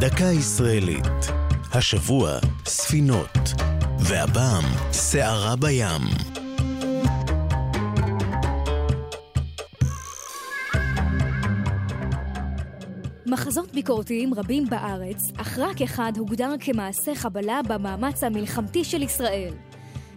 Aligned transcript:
דקה 0.00 0.24
ישראלית. 0.24 1.32
השבוע, 1.72 2.38
ספינות. 2.64 3.38
והפעם, 3.98 4.64
סערה 4.92 5.56
בים. 5.56 6.02
מחזות 13.26 13.72
ביקורתיים 13.74 14.34
רבים 14.34 14.64
בארץ, 14.70 15.32
אך 15.36 15.58
רק 15.58 15.82
אחד 15.82 16.12
הוגדר 16.18 16.54
כמעשה 16.60 17.14
חבלה 17.14 17.60
במאמץ 17.68 18.24
המלחמתי 18.24 18.84
של 18.84 19.02
ישראל. 19.02 19.52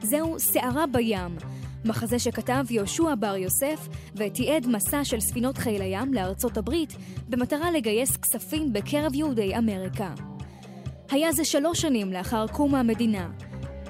זהו 0.01 0.39
סערה 0.39 0.85
בים, 0.87 1.37
מחזה 1.85 2.19
שכתב 2.19 2.65
יהושע 2.69 3.15
בר 3.15 3.35
יוסף 3.35 3.87
ותיעד 4.15 4.67
מסע 4.67 5.03
של 5.03 5.19
ספינות 5.19 5.57
חיל 5.57 5.81
הים 5.81 6.13
לארצות 6.13 6.57
הברית 6.57 6.93
במטרה 7.29 7.71
לגייס 7.71 8.17
כספים 8.17 8.73
בקרב 8.73 9.15
יהודי 9.15 9.57
אמריקה. 9.57 10.13
היה 11.11 11.31
זה 11.31 11.45
שלוש 11.45 11.81
שנים 11.81 12.13
לאחר 12.13 12.47
קום 12.47 12.75
המדינה. 12.75 13.29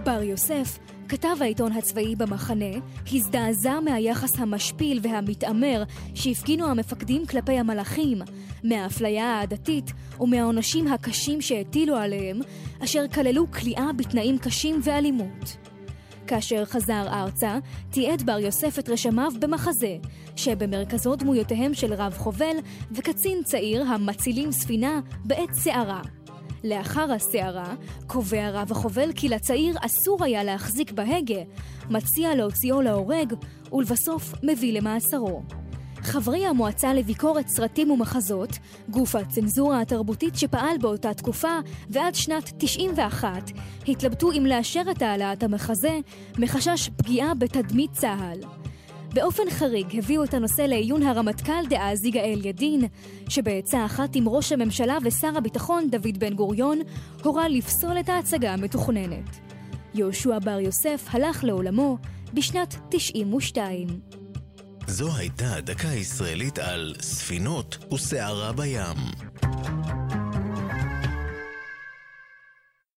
בר 0.03 0.23
יוסף, 0.23 0.79
כתב 1.09 1.35
העיתון 1.41 1.71
הצבאי 1.71 2.15
במחנה, 2.15 2.75
הזדעזע 3.13 3.79
מהיחס 3.79 4.39
המשפיל 4.39 4.99
והמתעמר 5.03 5.83
שהפגינו 6.15 6.67
המפקדים 6.67 7.25
כלפי 7.25 7.59
המלאכים, 7.59 8.17
מהאפליה 8.63 9.25
העדתית 9.25 9.91
ומהעונשים 10.19 10.87
הקשים 10.87 11.41
שהטילו 11.41 11.95
עליהם, 11.95 12.39
אשר 12.83 13.07
כללו 13.07 13.51
כליאה 13.51 13.93
בתנאים 13.97 14.37
קשים 14.37 14.79
ואלימות. 14.83 15.72
כאשר 16.27 16.65
חזר 16.65 17.05
ארצה, 17.07 17.57
תיעד 17.89 18.23
בר 18.23 18.39
יוסף 18.39 18.79
את 18.79 18.89
רשמיו 18.89 19.31
במחזה, 19.39 19.97
שבמרכזו 20.35 21.15
דמויותיהם 21.15 21.73
של 21.73 21.93
רב 21.93 22.13
חובל 22.17 22.55
וקצין 22.91 23.43
צעיר 23.43 23.83
המצילים 23.83 24.51
ספינה 24.51 24.99
בעת 25.25 25.53
סערה. 25.53 26.01
לאחר 26.63 27.11
הסערה, 27.11 27.75
קובע 28.07 28.49
רב 28.49 28.71
החובל 28.71 29.13
כי 29.15 29.29
לצעיר 29.29 29.75
אסור 29.81 30.23
היה 30.23 30.43
להחזיק 30.43 30.91
בהגה, 30.91 31.41
מציע 31.89 32.35
להוציאו 32.35 32.81
להורג, 32.81 33.33
ולבסוף 33.71 34.33
מביא 34.43 34.73
למאסרו. 34.73 35.41
חברי 36.03 36.45
המועצה 36.45 36.93
לביקורת 36.93 37.47
סרטים 37.47 37.91
ומחזות, 37.91 38.49
גוף 38.89 39.15
הצנזורה 39.15 39.81
התרבותית 39.81 40.35
שפעל 40.35 40.77
באותה 40.81 41.13
תקופה 41.13 41.57
ועד 41.89 42.15
שנת 42.15 42.51
91, 42.57 43.51
התלבטו 43.87 44.31
אם 44.31 44.45
לאשר 44.45 44.81
את 44.91 45.01
העלאת 45.01 45.43
המחזה 45.43 45.99
מחשש 46.39 46.89
פגיעה 46.97 47.33
בתדמית 47.33 47.91
צה"ל. 47.91 48.39
באופן 49.13 49.43
חריג 49.49 49.97
הביאו 49.97 50.23
את 50.23 50.33
הנושא 50.33 50.61
לעיון 50.61 51.03
הרמטכ"ל 51.03 51.67
דאז 51.69 52.05
יגאל 52.05 52.45
ידין, 52.45 52.81
שבעצה 53.29 53.85
אחת 53.85 54.15
עם 54.15 54.29
ראש 54.29 54.51
הממשלה 54.51 54.97
ושר 55.03 55.37
הביטחון 55.37 55.89
דוד 55.89 56.17
בן 56.17 56.33
גוריון, 56.33 56.79
הורה 57.23 57.47
לפסול 57.47 57.99
את 57.99 58.09
ההצגה 58.09 58.53
המתוכננת. 58.53 59.37
יהושע 59.93 60.39
בר 60.39 60.59
יוסף 60.59 61.07
הלך 61.11 61.43
לעולמו 61.43 61.97
בשנת 62.33 62.75
92. 62.89 64.22
זו 64.87 65.15
הייתה 65.15 65.55
הדקה 65.55 65.89
הישראלית 65.89 66.59
על 66.59 66.95
ספינות 67.01 67.93
וסערה 67.93 68.51
בים. 68.51 68.97